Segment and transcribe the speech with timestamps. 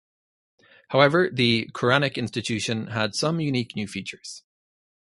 [0.87, 4.41] However, the Quranic institution had some unique new features.